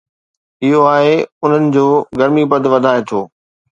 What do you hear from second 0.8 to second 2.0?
آهي، انهن جو